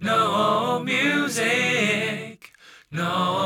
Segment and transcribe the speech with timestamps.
[0.00, 2.52] no music,
[2.90, 3.39] no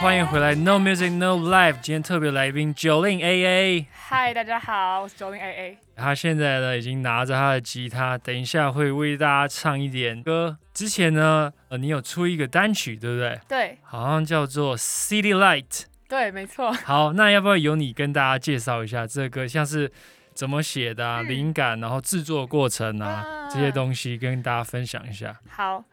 [0.00, 1.78] 欢迎回来，No Music No Life。
[1.82, 5.76] 今天特别来宾 Jolin AA，嗨，大家好，我是 Jolin AA。
[5.94, 10.56] 他现在呢已经拿着他的吉他，等一下会为大家唱一点歌。
[10.72, 13.38] 之前呢，呃，你有出一个单曲，对不对？
[13.46, 15.82] 对好像叫做 City Light。
[16.08, 16.72] 对，没错。
[16.72, 19.92] 好，那要不要由你跟大家介绍一下这个歌，像是
[20.32, 25.38] 怎么写的啊，嗯灵感，然后制作过程啊啊这些东西，跟大家分享一下。
[25.50, 25.84] 好，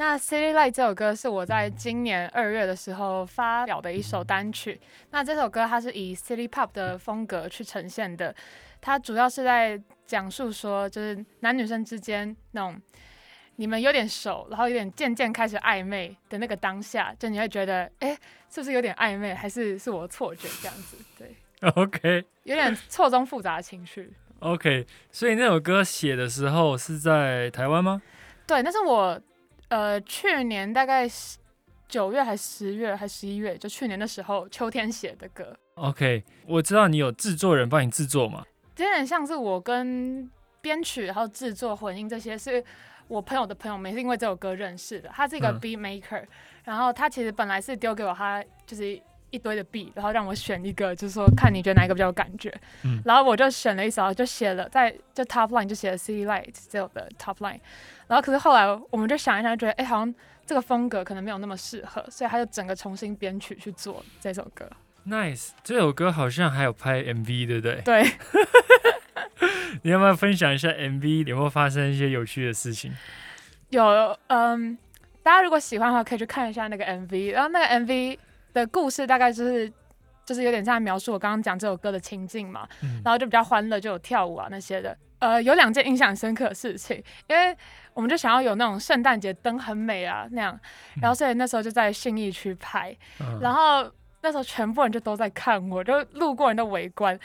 [0.00, 4.80] 那《City Light》这首歌是我在今年二月的时候发表的一首单曲。
[5.10, 8.34] 那这首歌它是以 City Pop 的风格去呈现的，
[8.80, 12.80] 它主要是在讲述说，就是男女生之间那种
[13.56, 18.16] 你们有点熟，然后有点渐渐开始暧昧的那个当下，就你会觉得，哎、
[18.48, 20.96] 是不是有点暧昧，还是是我的错觉这样子？
[21.18, 21.36] 对，
[21.76, 24.10] OK 有点错综复杂的情绪。
[24.38, 28.00] OK，所以那首歌写的时候是在台湾吗？
[28.46, 29.20] 对，那是我
[29.70, 31.38] 呃去年大概是
[31.88, 38.44] 九月还十月还十一月，就去年的时候秋天写的歌，OK，我知道你有制作人帮你制作嘛。
[38.76, 42.62] 有点像是我跟编曲然后制作混音这些是。
[43.08, 46.24] 我朋友的朋友们是因为这首歌认识的，他是一个嗯 beat maker，、
[46.62, 48.96] 然后他其实本来是丢给我他就是
[49.30, 52.52] 一堆的 beat，然后让我选一个，就是说看你觉得哪一个比较有感觉，
[52.84, 56.26] 嗯然后我就选了一首，就写了在就 top line 就写了 City
[56.68, 57.60] 这首的 top line，
[58.06, 60.14] 然后可是后来我们就想一想，就觉得哎、好像
[60.44, 64.68] 这个风格可能没有那么适合，所以他就整个重新编曲去做这首歌。
[65.06, 67.80] Nice，这首歌好像还有拍 MV，对不对？
[67.82, 68.04] 对，
[69.82, 72.92] 你要不要分享一下 MV 有没有发生一些有趣的事情？
[73.70, 73.82] 有
[74.26, 74.76] 嗯，
[75.22, 77.32] 大家如果喜欢的话，可以去看一下那个 MV。
[77.32, 78.18] 然后那个 MV
[78.52, 79.72] 的故事大概就是
[80.24, 84.96] 就是有点像描述我刚刚讲这首歌的情境嘛，嗯然后就比较欢乐，就有跳舞啊那些的。
[85.18, 86.96] 呃，有两件印象深刻的事情，
[87.28, 87.54] 因为
[87.92, 90.58] 我们就想要有那种圣诞节灯很美啊那样，
[91.02, 93.90] 然后所以那时候就在信义区拍，嗯然后
[94.22, 97.18] 那时候全部人就都在看我，就路过人都围观。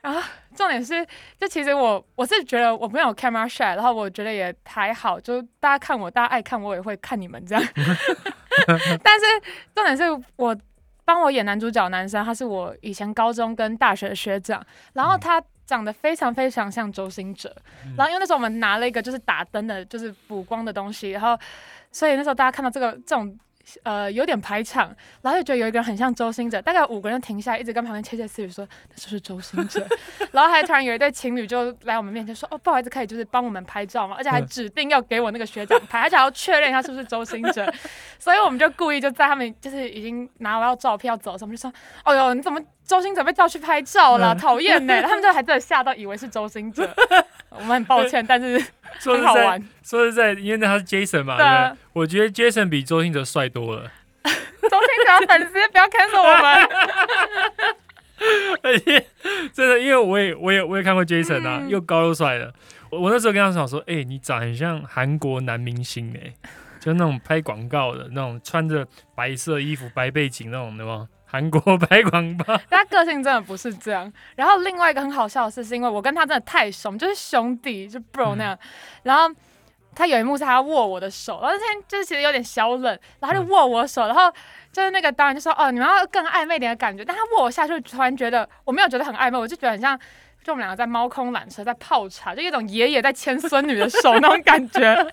[0.00, 0.20] 然后
[0.54, 1.06] 重点是，
[1.40, 7.64] 就其实我我是觉得我没有 camera shy，然后我觉得也还好，就大家看我，大家爱看我，我也会看你们这样。
[9.02, 9.26] 但是
[9.74, 10.04] 重点是
[10.36, 10.56] 我
[11.04, 17.54] 帮我演男主角的男生，他是我以前高中跟大学的学长，然后他长得非常非常像周星哲，
[17.96, 21.38] 然后因为那时候我们拿了一个就是打灯的，就是补光的东西，然后
[21.90, 23.38] 所以那时候大家看到这个这种。
[23.82, 29.86] 呃，有点排场，然后就觉得有一个人很像周星哲，大概五个人停下来，一直跟旁边窃窃私语说那是不是周星哲，
[30.32, 37.66] 然后还突然有一对情侣就来我们面前说哦不好意思，可以就是帮我们拍照嘛，而且还指定要给我那个学长拍，而且还要确认一下是不是周星哲，
[38.18, 41.72] 所以我们就故意就在他们就是已经拿完要照片要走的时候，我们就说
[42.04, 44.38] 哦哟你怎么周星哲被叫去拍照了，嗯。
[44.38, 46.86] 讨厌呢，他们就还真的吓到以为是周星哲，
[47.56, 48.58] 我们很抱歉， 但是
[49.00, 51.76] 说实在很好玩，，说实在，因为他是 Jason 嘛，对对啊？
[51.92, 53.90] 我觉得 Jason 比周星哲帅多了，
[54.24, 56.68] 周星哲粉丝不要 cancel 我们。
[58.62, 59.04] 而且
[59.52, 62.52] 真的，因为我也我也我也看过 Jason 啊，嗯又高又帅的。
[62.90, 66.32] 我我那时候跟他讲说，哎、你长很像韩国男明星哎、
[66.80, 71.08] 就那种拍广告的那种，穿着白色衣服、白背景那种的吗？
[71.24, 74.12] 韩国拍广告， 他个性真的不是这样。
[74.36, 78.58] 然后另外一个很好笑的事，是因为我跟他真的太熟，就是兄弟，就 bro 那样。
[79.02, 79.28] 然后
[79.94, 84.32] 他有一幕是他握我的手，然后那天就是其实有点小冷，然后他就握我手，然后
[84.72, 89.98] 就是那个导演就说：“哦，你们要更暧昧一点的感觉。”但他握我下去，突然觉得我没有觉得很暧昧，我就觉得很像。
[90.44, 94.80] 就我们两个在猫空缆车，在泡茶，就一种爷爷在牵孙女的手 那种感觉。
[94.82, 95.06] 然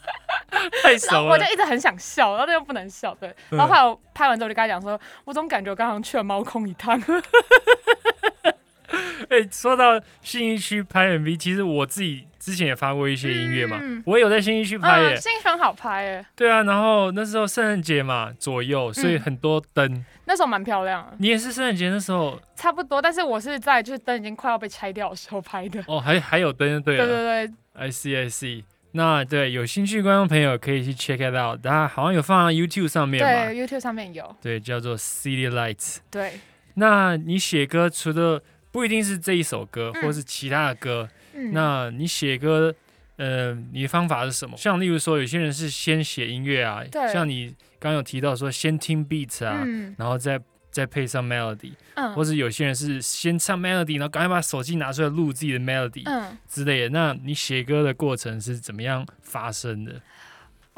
[0.84, 1.46] 太熟了后我就。
[1.46, 3.34] 一直很想笑，然后又不能笑，对。
[3.50, 7.02] 然后后来我拍完之后，就跟他讲说，我总感觉我刚刚去了猫空一趟。
[9.30, 20.06] 哎、说到信义区拍 MV，其实我自己之前也发过一些音乐嘛，嗯我也有在信义区拍耶、嗯，新很好拍诶，对啊，然后那时候圣诞节嘛左右，所以嗯很多灯。
[20.26, 23.02] 那时候蛮漂亮的，你也是圣诞节那时候差不多。
[23.02, 25.84] 但是我是在就是灯已经快要被拆掉的时候拍的。
[25.88, 27.16] 哦，还还有灯，对对对
[27.48, 28.64] 对，I see I see。
[28.94, 36.00] 那对有兴趣观众朋友可以去 check it out，它好像有放在 YouTube 上面嘛，对 YouTube 上面有，对，叫做 City Lights。
[36.10, 36.34] 对，
[36.74, 38.42] 那你写歌除了
[38.72, 40.02] 不一定是这一首歌，嗯。
[40.02, 42.74] 或是其他的歌，嗯，那你写歌，
[43.18, 44.56] 呃，你的方法是什么？
[44.58, 47.12] 像例如说，有些人是先写音乐啊，对。
[47.12, 47.48] 像你
[47.80, 49.94] 刚刚有提到说先听 beats 啊，嗯。
[49.98, 50.40] 然后再
[50.72, 52.14] 再配上 melody，、嗯。
[52.14, 56.90] 或者有些人是先唱 melody，然后赶快把手机拿出来录自己的 melody 嗯，之类的。
[56.90, 60.02] 那你写歌的过程是怎么样发生的？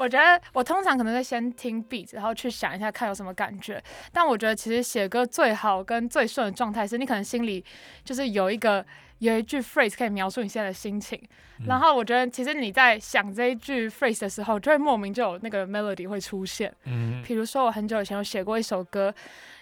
[0.04, 3.82] 我觉得我通常可能会先听 beat，然后去想一下看有什么感觉。
[4.12, 7.64] 但我觉得其实写歌最好跟最顺的状态是你可能心里
[8.04, 8.84] 就是有一个
[9.20, 11.18] 有一句 phrase 可以描述你现在的心情。
[11.60, 16.70] 嗯然后我觉得其实你在想这一句 phrase 的时候，就会莫名就有那个 melody 会出现。
[16.84, 19.14] 嗯比如说我很久以前有写过一首歌，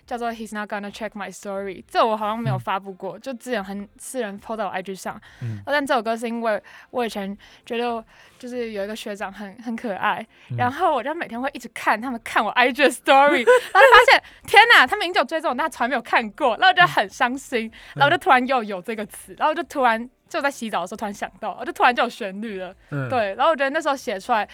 [0.07, 2.61] 叫做 He's Not Gonna Check My Story，这我好像没有嗯。
[2.61, 5.21] 发布过，就之前很私人 PO 到我 IG 上。
[5.41, 5.61] 嗯。
[5.65, 8.05] 但这首歌是因为我以前觉得
[8.39, 10.57] 就是有一个学长很很可爱，嗯。
[10.57, 24.49] 然后我就每天会一直看他们看我 IG 的 story， 然后就发现天哪，他们已经有追踪我，但他从来没有看过，然后我就很伤心，然后我就突然又有这个词，然后我就突然就在洗澡的时候突然想到，我就突然就有旋律了，嗯，对，然后我觉得那时候写出来。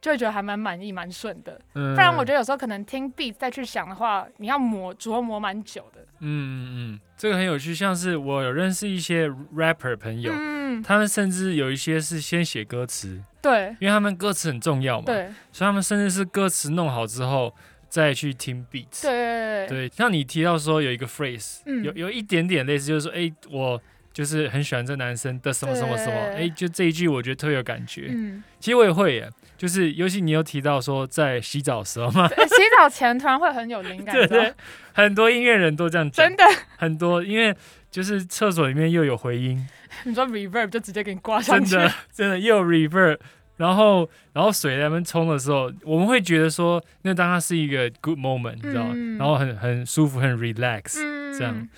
[0.00, 1.94] 就会觉得还蛮满意、蛮顺的，嗯。
[1.94, 6.00] 不然我觉得有时候可能听 beat 再去想的话，你要磨琢磨蛮久的。
[6.20, 7.74] 嗯嗯嗯，这个很有趣。
[7.74, 13.74] 像是我有认识一些 rapper 朋友，嗯，他们甚至有一些是先写歌词，对。
[13.80, 15.28] 因为他们歌词很重要嘛，对。
[15.52, 17.54] 所以他们甚至是歌词弄好之后
[17.88, 19.02] 再去听 beats。
[19.02, 21.84] 对对对，对，像你提到说有一个 phrase，、嗯。
[21.84, 23.80] 有有一点点类似，就是说，哎、我
[24.12, 28.08] 就是很喜欢这男生的什么什么什么，哎、对就这一句我觉得特别有感觉。
[28.10, 29.30] 嗯，其实我也会耶，
[29.60, 34.54] 就是尤其你有提到说在洗澡的时候嘛，对 洗澡前突然会很有灵感， 对对，
[34.94, 36.26] 很多音乐人都这样讲。
[36.26, 36.44] 真，的，
[36.78, 37.54] 很多，因为
[37.90, 39.68] 就是厕所里面又有回音，
[40.04, 43.18] 你说 reverb 就直接给你挂上去，真的真的又有 reverb，
[43.58, 48.92] 然后然后水在那边冲的时候，我们会觉得说那当它是一个 good moment，你知道吗？
[48.94, 49.18] 嗯。
[49.18, 51.68] 然后很很舒服，很 relax，、嗯，这样。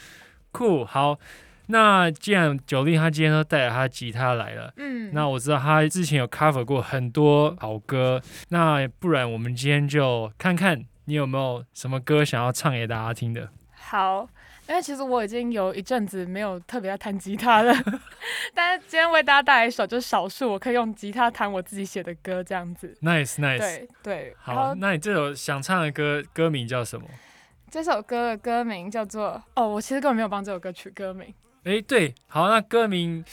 [0.52, 0.84] 酷。
[0.84, 1.18] 好，
[1.66, 4.72] 那既然九令他今天都带着他吉他来了。
[4.76, 13.48] 嗯，那我知道他之前有 cover 过很多好歌，那不然我们今天就看看你有没有什么歌想要唱给大家听的。
[13.74, 14.28] 好。
[14.68, 17.74] 因为其实我已经有一阵子没有特别在弹吉他了，
[18.54, 22.96] 但是今天为大家带来一首就是少数我可以用吉他弹我自己写的歌这样子。
[23.02, 27.06] Nice nice，对对，然好，那你这首想唱的歌歌名叫什么？
[27.70, 31.34] 这首歌的歌名叫做哦，我其实根本没有帮这首歌取歌名。
[31.64, 33.24] 诶，对，好，那歌名，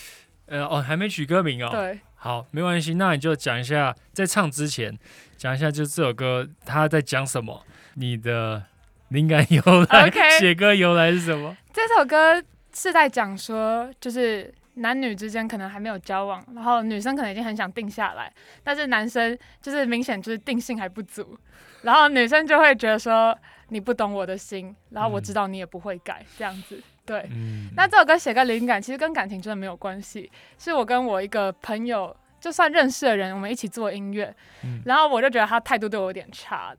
[0.46, 4.96] 呃，哦，还没取歌名哦。，对，好，没关系，那你就讲一下，在唱之前
[5.36, 7.66] 讲一下，就这首歌它在讲什么，
[7.96, 8.62] 你的
[9.08, 11.58] 灵感由来 写歌由来是什么？
[11.74, 12.40] 这首歌
[12.72, 18.32] 是在讲说，就是男女之间可能还没有交往，然后女生可能已经很想定下来，
[18.64, 21.36] 但是男生就是明显就是定性还不足，
[21.82, 23.36] 然后女生就会觉得说
[23.70, 27.28] 你不懂我的心，然后我嗯知道你也不会改这样子，对。
[27.32, 34.34] 嗯，那这首歌写个灵感，其实跟感情真的没有关系，是我跟我一个朋友，就算认识的人，我们一起做音乐，
[34.64, 36.76] 嗯然后我就觉得他态度对我有点差。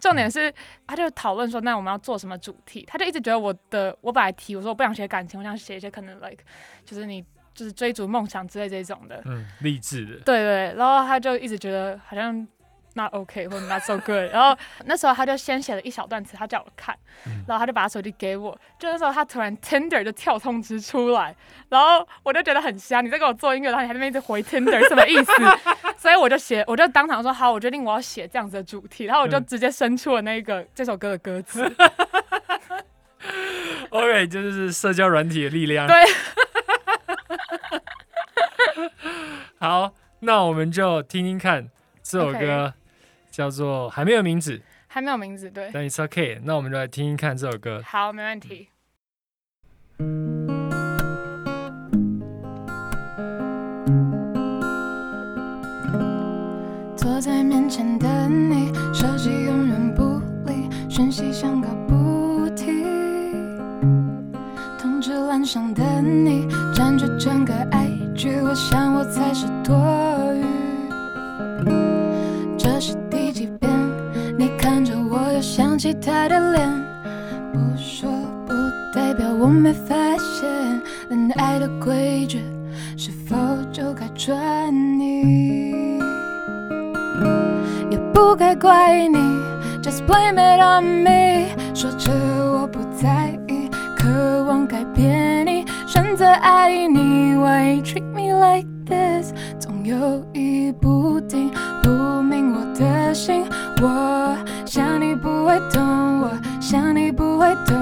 [0.00, 0.52] 重点是，
[0.86, 2.84] 他就讨论说，那我们要做什么主题？
[2.86, 6.44] 他就一直觉得我的，我本来提我说我不想写感情，我想写一些可能 like
[6.84, 7.24] 就是你
[7.54, 9.20] 就是追逐梦想之类这种的。
[9.24, 12.46] 嗯，励志的，对对，然后他就一直觉得好像
[13.00, 14.56] not OK 或者 not so good，然后
[14.86, 16.96] 那时候他就先写了一小段词，他叫我看，
[17.26, 21.34] 嗯然后他就把手机给我，就那时候他突然 Tinder 就跳通知出来，
[21.68, 25.32] 然后我就觉得很瞎，你在给我做音乐，然后你还在那边一直回 Tinder 什么意思？
[25.96, 31.64] 所以我就写，我就当场说好，我决定我要写这样子的主题，然后我就嗯直接生出了那个这首歌的歌词。
[33.90, 35.86] OK，这就是社交软体的力量。
[35.86, 35.96] 对，
[39.58, 41.68] 好，那我们就听听看
[42.02, 42.74] 这首歌
[43.38, 46.40] 叫做还没有名字，还没有名字，对，但 it's OK。
[46.42, 47.80] 那我们就来听听看这首歌。
[47.86, 48.66] 好，没问题。
[56.96, 62.82] 坐在面前的你，手机永远不离，讯息响个不停。
[64.80, 69.76] 通知栏上的你，占据整个 IG，我想我才是多
[70.34, 70.67] 余。
[75.78, 76.68] 起他的脸。
[77.52, 78.10] 不说
[78.46, 78.52] 不
[78.92, 82.42] 代表我没发现，恋爱的规矩
[82.96, 83.36] 是否
[83.72, 84.36] 就该转
[84.98, 85.98] 你？
[87.90, 89.18] 也不该怪你
[89.82, 91.46] ，Just blame it on me。
[91.74, 99.32] 说着我不在意，渴望改变你，选择爱你，Why treat me like this？
[99.58, 101.50] 总有一不定，
[101.82, 101.90] 不
[102.22, 103.44] 明我的心。
[103.80, 104.36] 我
[104.68, 107.74] 想你不会懂，我想你不会懂，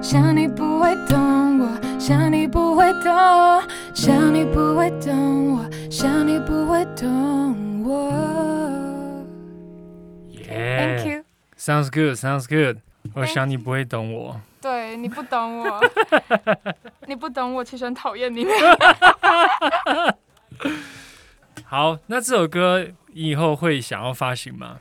[0.00, 1.68] 想想你不会懂我，
[1.98, 3.60] 想你不会懂，
[3.92, 8.12] 想你不会懂我，想你不会懂我。
[10.46, 11.24] Thank Yeah, you。
[11.58, 12.78] sounds good, sounds good。
[13.14, 14.40] 我想你不会懂我。
[14.62, 15.80] 对你不懂我，
[17.08, 18.46] 你不懂我，其实很讨厌你。
[21.64, 24.76] 好，那这首歌以后会想要发行吗？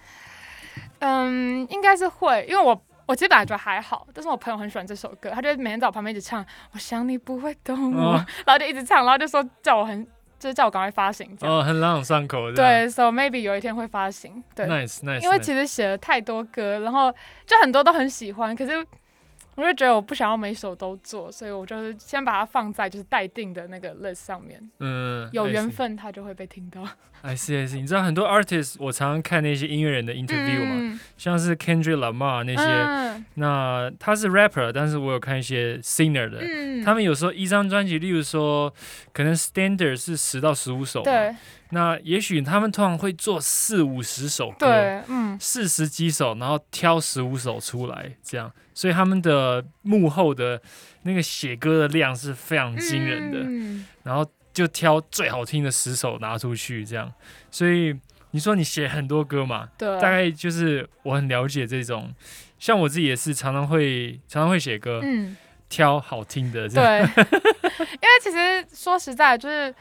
[1.06, 10.06] 嗯，应该是会，因为我我其实本来觉得还好，但是我朋友很喜欢这首歌，他就每天在我旁边一直唱，我想你不会懂我，哦 然后就一直唱，然后就说叫我很，
[10.40, 11.56] 就是叫我赶快发行这样。
[11.56, 12.56] 哦，很朗朗上口的。
[12.56, 15.22] 对，so maybe 有一天会发行，对，，nice nice。
[15.22, 17.12] 因为其实写了太多歌，然后
[17.46, 18.86] 就很多都很喜欢，可是
[19.56, 26.82] 我就觉得我不想要每首都做，所以我就是先把它放在就是待定的那个 list 上面，嗯，有缘分它就会被听到。
[27.22, 27.76] I see, I see。
[27.76, 31.00] 你知道很多 artist，我常常看那些音乐人的 interview 嘛，嗯。
[31.18, 33.26] 像是 Kendrick Lamar 那些，嗯。
[33.36, 36.84] 那他是 rapper，但是我有看一些 singer 的，嗯。
[36.84, 38.74] 他们有时候一张专辑，例如说
[39.14, 41.34] 可能 standard 是十到十五首嘛，对
[41.74, 45.38] 那也许他们通常会做四五十首歌，对，嗯。
[45.40, 50.62] 四十几首，然后挑十五首出来，这样，所以他们的幕后的
[51.02, 53.86] 那个写歌的量是非常惊人的，嗯。
[54.04, 57.12] 然后就挑最好听的十首拿出去，这样，
[57.50, 57.94] 所以
[58.32, 62.14] 你说你写很多歌嘛，对，大概就是我很了解这种，
[62.60, 65.36] 像我自己也是常常会常常会写歌，嗯。
[65.70, 69.74] 挑好听的这样，对， 因为其实说实在，就是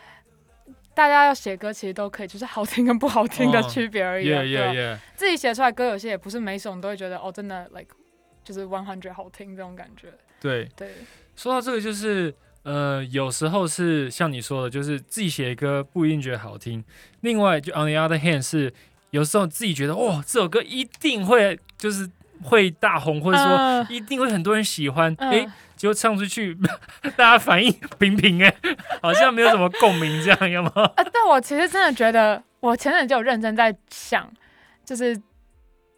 [0.94, 7.94] 大家要写歌，其实都可以，就是好听跟不好听的哦区别而已对自己写出来歌，有些也不是每首你都会觉得哦，真的 like
[8.44, 10.12] 就是 one hundred 好听这种感觉。
[10.40, 10.88] 对，对，
[11.36, 12.34] 说到这个就是。
[12.64, 16.84] 呃，有时候是像你说的，就是自己写的歌不一定觉得好听。
[17.22, 18.72] 另外，就 on the other hand 是
[19.10, 22.08] 有时候自己觉得哇，这首歌一定会就是
[22.42, 25.14] 会大红，或者说嗯一定会很多人喜欢。
[25.18, 26.56] 嗯诶，结果唱出去，
[27.16, 28.54] 大家反应平平，哎，
[29.02, 30.72] 好像没有什么共鸣，这样有吗？
[30.96, 34.30] 啊，但我其实真的觉得，我前阵就有认真在想，
[34.84, 35.16] 就是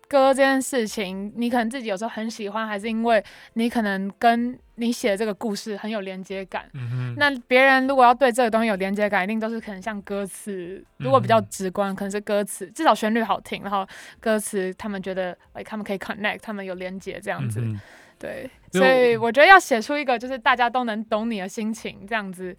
[0.09, 3.23] 歌这件事情，你可能自己有时候很喜欢，还是因为
[3.55, 6.69] 你可能跟你写的这个故事很有连接感。
[6.75, 13.87] 嗯，那别人如果要对这个东西有连接感，一定都是可能像歌词，如果比较嗯直观，可能是歌词，至少旋律好听，然后
[14.21, 17.61] 歌词他们觉得，哎，他们可以 connect，他们有连接这样子。
[17.61, 17.81] 嗯
[18.17, 22.57] 对，所以我觉得要写出一个就是大家都能懂你的心情，这样子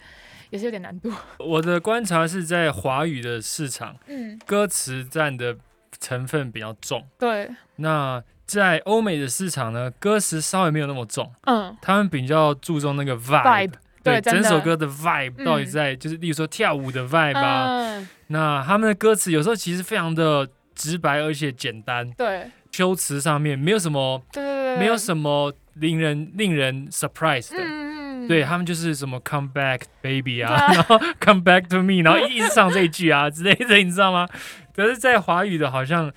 [0.51, 1.11] 也是有点难度。
[1.39, 5.57] 我的观察是在华语的市场，嗯，歌词占的
[5.99, 7.07] 成分比较重。
[7.17, 13.43] 对，那在欧美的市场呢，歌词稍微没有那么重，嗯他们比较注重那个 vibe。
[13.43, 13.71] ，vibe，
[14.03, 27.85] 对，整首歌的 vibe 嗯到底在，就是例如说跳舞的 vibe 啊，嗯，那他们的歌词有时候其实非常的直白而且简单，对，修辞上面没有什么，对对对，没有什么令人令人 surprise 的。
[28.27, 34.27] 对他们就是什么 come back baby 啊，啊 然后 come back to me，然后一直唱这一句啊之类的，你知道吗？
[34.75, 36.11] 可是，在华语的好像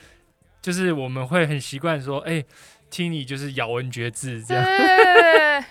[0.68, 2.44] 就是我们会很习惯说，哎、
[2.90, 4.62] 听你就是咬文嚼字这样。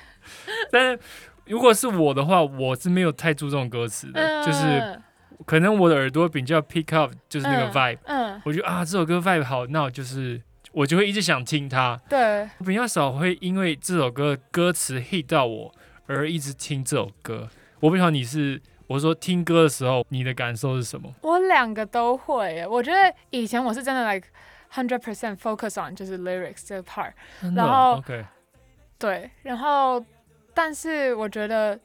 [0.72, 1.00] 但是
[1.46, 5.00] 如果是我的话，我是没有太注重歌词的，就是嗯
[5.46, 11.96] 可能我的耳朵比较 pick up 就是那个嗯 vibe，、嗯，我觉得啊这首歌 vibe 好，那我就是我就会一直想听它。
[12.10, 15.72] 对，我比较少会因为这首歌歌词 hit 到我
[16.08, 17.48] 而一直听这首歌。
[17.82, 21.14] 我不知道你是我说听歌的时候你的感受是什么？
[21.22, 22.66] 我两个都会。
[22.66, 22.98] 我觉得
[23.30, 24.28] 以前我是真的 like
[24.74, 27.12] hundred percent focus on 就是 lyrics 这个 part，
[27.56, 28.04] 然后
[29.00, 30.04] 对，然后
[30.54, 31.80] 但是我觉得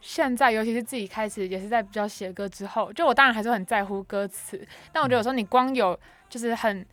[0.00, 5.98] 现在，尤其是自己开始也是在比较写歌之后，就我当然还是很在乎歌词，但我觉得有时候你光有
[6.28, 6.84] 就是很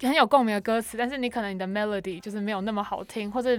[0.00, 3.56] 很有共鸣的歌词，但是你可能你的 melody 就是没有那么好听，或者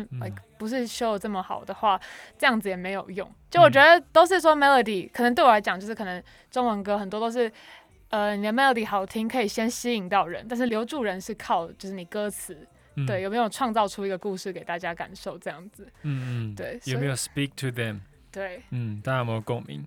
[0.58, 2.00] 不是修的这么好的话，
[2.38, 3.30] 这样子也没有用。
[3.50, 6.22] 就我觉得都是说 melody，可能对我来讲就是可能
[6.52, 7.52] 中文歌很多都是。
[8.10, 12.58] 呃，你的 melody 好听，可以先吸引到人，但是留住人是靠就是你歌词，
[12.96, 18.00] 嗯对，有没有创造出一个故事给大家感受这样子，嗯嗯，对有没有 speak to them？
[18.32, 19.84] 对，嗯，大家有没有共鸣？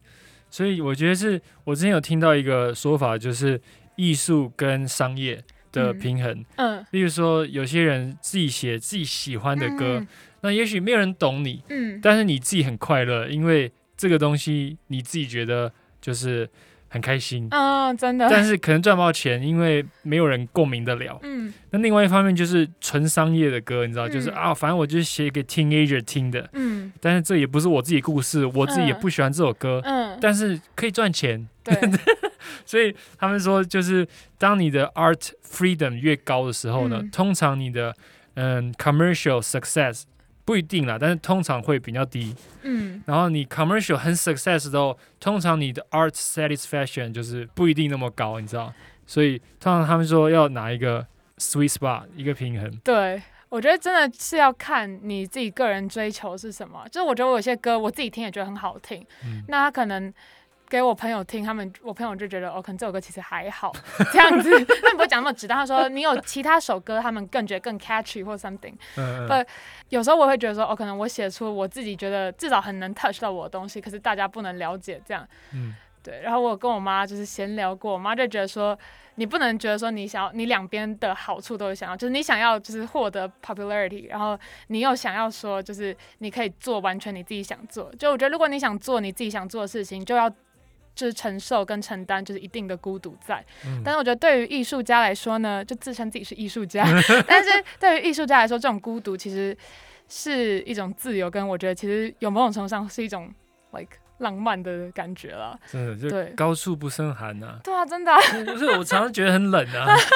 [0.50, 3.60] 所以我觉得是我之前有听到一个说法，就是
[3.96, 6.44] 艺术跟商业的嗯平衡。
[6.56, 10.04] 嗯，例如说，有些人自己写自己喜欢的歌，
[10.40, 16.48] 那也许没有人懂你，嗯，嗯，但是你自己很快乐，因为这个东西你自己觉得就是
[16.92, 17.46] 很开心。
[17.52, 21.18] 嗯，真的，但是可能赚不到钱，因为没有人共鸣得了。
[21.22, 21.54] 嗯。
[21.70, 24.34] 那另外一方面就是纯商业的歌，你知道，就是嗯。
[24.34, 26.92] 啊，反正我就是写给 teenager 听的，嗯。
[27.00, 29.00] 但是这也不是我自己故事，我自己也嗯。
[29.00, 31.72] 不喜欢这首歌，嗯，但是可以赚钱，对，
[32.66, 34.06] 所以他们说，就是
[34.36, 37.10] 当你的 art freedom 越高的时候呢，嗯。
[37.12, 37.94] 通常你的
[38.34, 40.02] 嗯 commercial success
[40.44, 42.34] 不一定啦，但是通常会比较低。
[42.62, 48.72] 嗯，然后你 commercial 很 success 的时候，通常你的 art satisfaction 就是不一定那么高，你知道？
[49.06, 51.06] 所以通常他们说要拿一个
[51.38, 52.70] sweet spot，一个平衡。
[52.84, 53.22] 对。
[53.50, 56.86] 我觉得真的是要看你自己个人追求是什么。
[56.88, 60.14] 就是我觉得我有些歌我自己听也觉得很好听，嗯那他可能
[60.70, 63.72] 给我朋友听，他们我朋友就觉得哦，可能这首歌其实还好
[64.12, 68.74] 这样子，他们不会讲那么直，但他说你有其他首歌，他们更觉得更 catchy 或 something。
[68.96, 69.34] 嗯不
[69.88, 75.26] 有时候我会觉得说，哦，可能我写出我自己觉得至少很能 touch 到我的东西，可是大家不能了解这样。
[75.52, 78.78] 嗯对，然后我跟我妈就是闲聊过，我妈就觉得说，
[79.16, 87.92] 你不能觉得说你想要，你两边的好处都有想要，就是你想要就是获得 popularity，然后你又想要说就是你可以做完全你自己想做。
[87.98, 90.30] 就我觉得如果你想做你自己想做的事情，就要
[90.94, 93.44] 就是承受跟承担就是一定的孤独在。
[93.64, 96.84] 嗯但是我觉得对于艺术家来说呢，就自称自己是艺术家，
[97.26, 99.56] 但是对于艺术家来说，这种孤独其实
[100.08, 103.32] 是一种自由，跟我觉得其实有某种程度上是一种
[103.72, 105.58] like 浪漫的感觉了。
[105.66, 109.86] 真的就对高处不胜寒呐、对啊，真的啊、不是，我常常觉得很冷啊。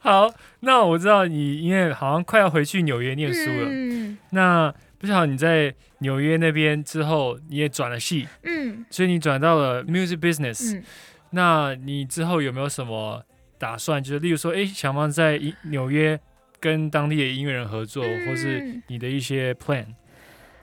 [0.00, 0.28] 好，
[0.60, 10.84] 那我知道你因为好像快要回去纽约念书了，嗯那不晓得你在纽约那边之后，你也转了系，嗯所以你转到了 music business、嗯，
[11.30, 13.20] 那你之后有没有什么
[13.58, 14.00] 打算？
[14.00, 16.16] 就是例如说，诶，想不想在一纽约
[16.60, 19.86] 跟当地的音乐人合作，或是嗯你的一些 plan？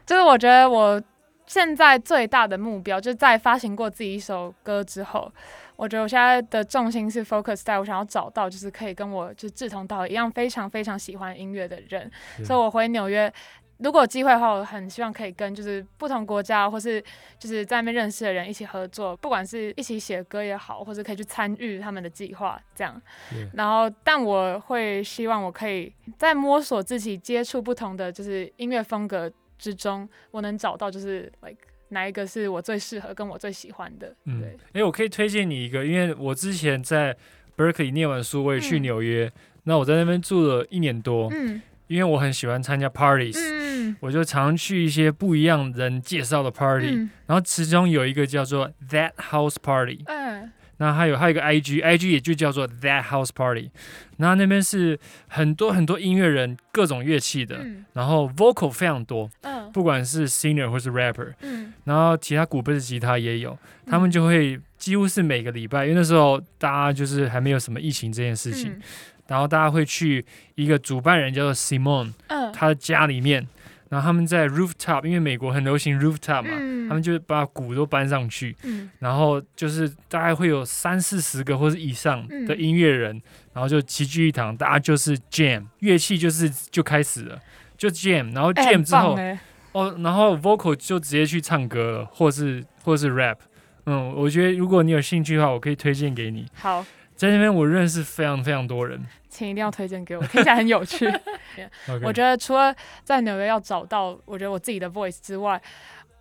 [0.06, 1.04] 就是我觉得我
[1.46, 5.30] 现在最大的目标，就是在发行过自己一首歌之后，
[5.76, 12.10] 我觉得我现在的重心是 focus 在我想要找到就是可以跟我就志同道合一样非常非常喜欢音乐的人，
[12.46, 13.34] 所以我回纽约。
[13.80, 17.02] 如果有机会的话，我很希望可以跟就是不同国家或是
[17.38, 23.02] 就是在那边认识的人一起合作，不管是一起写歌也好，或者可以去参与他们的计划这样。
[23.30, 31.58] 对然后，但我会希望我可以在摸索自己接触不同的就是音乐风格之中，我能找到就是 like
[31.90, 34.14] 哪一个是我最适合跟我最喜欢的。
[34.26, 37.16] 嗯对，，诶，我可以推荐你一个，因为我之前在
[37.56, 39.32] Berkeley 念完书，我也去嗯纽约，
[39.64, 43.96] 那我在那边住了一年多，嗯因为我很喜欢参加 parties，、嗯。
[44.00, 47.10] 我就常去一些不一样人介绍的 party，、嗯。
[47.26, 50.52] 然后其中有一个叫做 That House Party，嗯。
[50.78, 53.70] 那还有还有一个 IG，IG 也就叫做 That House Party，
[54.18, 54.98] 然后那边是
[55.28, 57.84] 很多很多音乐人，各种乐器的，嗯。
[57.94, 59.70] 然后 vocal 非常多，嗯。
[59.72, 61.74] 不管是 singer 或是 rapper，嗯。
[61.86, 68.80] 然后其他鼓贝斯吉他也有，他们就会几乎是每个礼拜，因为那时候大家就是还没有什么疫情这件事情，
[69.30, 73.48] 然后大家会去一个主办人叫做 Simon 嗯他的家里面，
[73.88, 83.22] 然后他们在 rooftop，因为美国很流行 rooftop 嘛，嗯他们就把鼓都搬上去，嗯然后就是大概会有三四十个或是以上的嗯音乐人，
[83.54, 87.40] 然后就齐聚一堂，大家就是 jam，乐器就是就开始了，
[87.78, 89.18] 就 jam，然后哎 jam 之后。
[89.72, 93.38] 哦，然后 vocal 就直接去唱歌了，或是或是 rap。
[93.86, 96.48] 嗯，我觉得如果你有兴趣的话，我可以推荐给你。
[96.56, 96.84] 好，
[97.20, 99.06] 在那边我认识非常非常多人。
[99.28, 101.06] 请一定要推荐给我，听起来很有趣。
[102.06, 105.62] 我觉得除了在纽约要找到我觉得我自己的 voice 之外，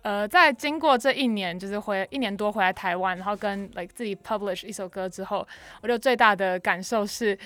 [0.01, 5.47] 呃，在经过这一年，就是回一年多回来台湾，然后跟 like 自己 publish 一首歌之后，
[5.81, 7.37] 我觉得最大的感受是，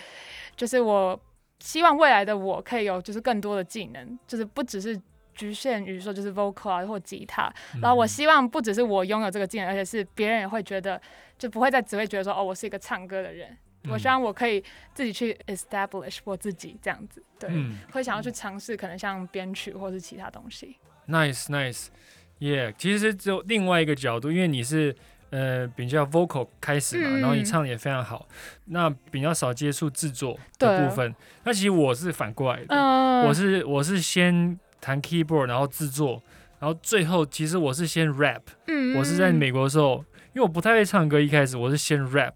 [0.56, 1.20] 就是我
[1.60, 5.00] 希望未来的我可以有就是更多的技能，就是不只是。
[5.36, 11.02] 局限于说就是 vocal 啊或吉他，然后我希望不只是我拥有这个技能，而且是别人也会觉得，
[11.44, 13.50] 就不会再只会觉得说哦，我是一个唱歌的人。
[13.90, 17.50] 我希望我可以自己去 establish 我自己这样子，对。
[17.52, 20.78] 嗯会想要去尝试可能像编曲或是其他东西。
[21.10, 22.74] ，nice nice，yeah。
[22.78, 24.96] 其实只有另外一个角度，因为你是
[25.32, 28.26] 呃比较 vocal 开始嘛，嗯然后你唱的也非常好，
[28.68, 31.14] 那比较少接触制作的部分。
[31.44, 36.24] 那其实我是反过来的，嗯我是我是先弹 keyboard，然后制作，
[36.60, 38.44] 然后最后其实我是先 rap。
[38.68, 42.34] 嗯我是在美国的时候，因为我不太会唱歌，一开始我是先 rap，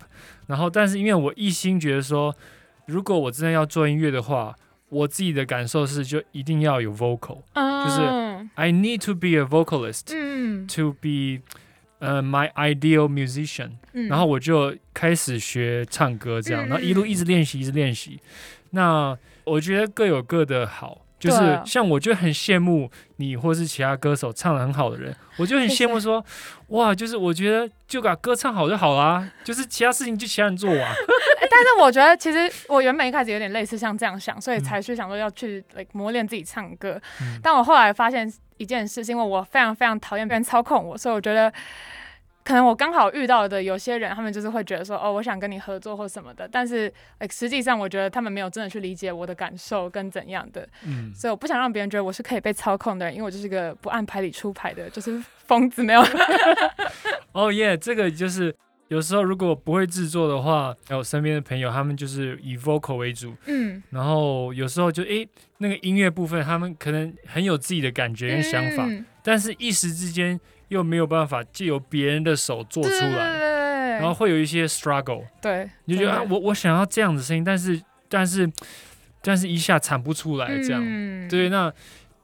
[0.47, 2.35] 然后但是因为我一心觉得说，
[2.85, 4.55] 如果我真的要做音乐的话，
[4.89, 7.41] 我自己的感受是就一定要有 vocal。
[7.55, 11.41] 就是嗯 I need to be a vocalist 嗯 to be
[11.99, 13.71] 呃、my ideal musician。
[13.93, 18.19] 嗯然后我就开始学唱歌，这样，嗯然后一路一直练习，一直练习。
[18.69, 21.01] 那我觉得各有各的好。
[21.19, 26.23] 就是像我就很羡慕你，或是其他歌手唱的很好的人，我就很羡慕说，
[26.69, 30.93] 哇，就是我觉得就把歌唱好就好啦，就是其他事情就其他人做啊。
[31.49, 37.01] 但是我觉得其实我原本一开始有点类似像这样想，所以嗯才去想说要去 like 磨练自己唱歌。
[37.21, 41.51] 嗯但我后来发现一件事，是因为我非常非常讨厌别人操控我，所以我觉得
[42.47, 56.01] 可能我刚好遇到的有些人，他们就是会觉得说，哦，我想跟你合作或什么的，但是，呃，实际上我觉得他们没有真的去理解我的感受跟怎样的，嗯，所以我不想让别人觉得我是可以被操控的人，因为我就是个不按牌理出牌的，就是疯子，没有。
[57.33, 58.55] 哦耶，这个就是
[58.87, 69.05] 有时候如果不会制作的话，还有身边的朋友，他们就是以 vocal 为主，嗯，然后有时候就诶，那个音乐部分，他们可能很有自己的感觉跟想法，嗯。
[69.21, 73.47] 但是一时之间又没有办法借由别人的手做出来，对。
[73.97, 78.47] 然后会有一些 struggle，对，你就觉得啊，我我想要这样的声音，但是但是
[79.23, 81.27] 但是一下产不出来，这样，嗯。
[81.27, 81.73] 对，那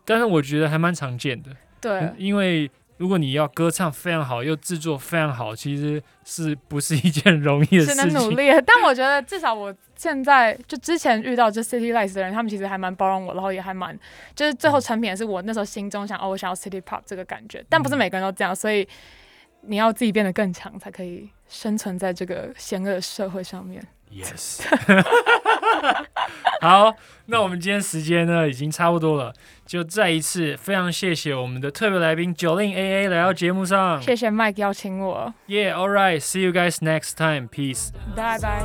[0.06, 1.50] 但是我觉得还蛮常见的，
[1.82, 2.70] 对，因为
[3.04, 7.96] 如果你要歌唱非常好，又制作非常好，其实是不是一件容易的事情？
[7.96, 14.00] 只能努力， 但我觉得至少我现在就之前遇到这 City Lights 的人，他们其实还蛮包容我，然后也还蛮
[14.34, 18.88] 就是最后成品也是我那时候心中想哦，我想要 City Pop 这个感觉，但不是嗯每个人都这样，所以
[19.64, 23.86] 你要自己变得更强，才可以生存在这个险恶的社会上面。
[24.14, 24.62] Yes。
[26.62, 26.94] 好，
[27.26, 29.34] 那我们今天时间呢已经差不多了，
[29.66, 34.02] 就再一次非常谢谢我们的特别来宾九令 AA 来到节目上。
[34.02, 36.22] 谢谢 Mike 邀请我，Yeah, all right.
[36.22, 37.50] See you guys next time.
[37.50, 37.90] Peace.
[38.16, 38.64] 拜拜。